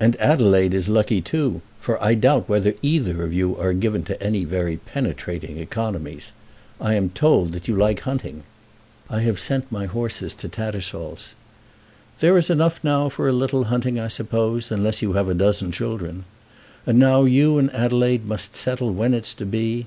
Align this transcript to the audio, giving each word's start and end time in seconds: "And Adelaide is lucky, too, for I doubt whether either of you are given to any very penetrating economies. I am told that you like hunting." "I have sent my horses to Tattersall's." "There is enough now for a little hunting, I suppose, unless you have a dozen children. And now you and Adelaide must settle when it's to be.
"And 0.00 0.16
Adelaide 0.16 0.74
is 0.74 0.88
lucky, 0.88 1.20
too, 1.20 1.62
for 1.80 1.96
I 2.02 2.14
doubt 2.16 2.48
whether 2.48 2.74
either 2.82 3.22
of 3.22 3.32
you 3.32 3.56
are 3.58 3.72
given 3.72 4.02
to 4.06 4.20
any 4.20 4.44
very 4.44 4.78
penetrating 4.78 5.58
economies. 5.58 6.32
I 6.80 6.94
am 6.94 7.10
told 7.10 7.52
that 7.52 7.68
you 7.68 7.76
like 7.76 8.00
hunting." 8.00 8.42
"I 9.08 9.20
have 9.20 9.38
sent 9.38 9.70
my 9.70 9.86
horses 9.86 10.34
to 10.34 10.48
Tattersall's." 10.48 11.28
"There 12.18 12.36
is 12.36 12.50
enough 12.50 12.82
now 12.82 13.08
for 13.08 13.28
a 13.28 13.32
little 13.32 13.62
hunting, 13.70 14.00
I 14.00 14.08
suppose, 14.08 14.72
unless 14.72 15.00
you 15.00 15.12
have 15.12 15.28
a 15.28 15.32
dozen 15.34 15.70
children. 15.70 16.24
And 16.84 16.98
now 16.98 17.22
you 17.22 17.56
and 17.58 17.72
Adelaide 17.72 18.26
must 18.26 18.56
settle 18.56 18.92
when 18.92 19.14
it's 19.14 19.32
to 19.34 19.46
be. 19.46 19.80